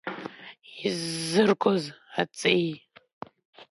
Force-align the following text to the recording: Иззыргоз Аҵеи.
Иззыргоз 0.85 1.83
Аҵеи. 2.21 2.69